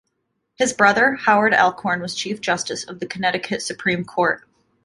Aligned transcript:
His 0.55 0.73
brother 0.73 1.13
Howard 1.13 1.53
Alcorn 1.53 2.01
was 2.01 2.15
chief 2.15 2.41
justice 2.41 2.83
of 2.83 2.99
the 2.99 3.05
Connecticut 3.05 3.61
Supreme 3.61 4.03
Court. 4.03 4.41